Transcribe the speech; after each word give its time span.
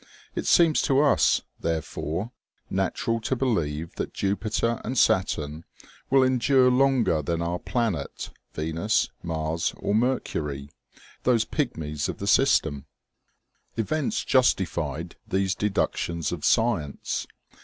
It 0.33 0.47
seems 0.47 0.81
to 0.81 0.99
us, 0.99 1.43
therefore, 1.59 2.31
natural 2.71 3.21
to 3.21 3.35
believe 3.35 3.93
that 3.97 4.15
Jupiter 4.15 4.81
and 4.83 4.97
Saturn 4.97 5.63
will 6.09 6.23
endure 6.23 6.71
longer 6.71 7.21
than 7.21 7.39
our 7.39 7.59
planet, 7.59 8.31
Venus, 8.53 9.11
Mars 9.21 9.75
or 9.77 9.93
Mercury, 9.93 10.71
those 11.21 11.45
pigmies 11.45 12.09
of 12.09 12.17
the 12.17 12.25
system! 12.25 12.87
OMEGA. 13.77 13.85
225 13.85 13.85
Events 13.85 14.25
justified 14.25 15.15
these 15.27 15.53
deductions 15.53 16.31
of 16.31 16.43
science. 16.45 17.27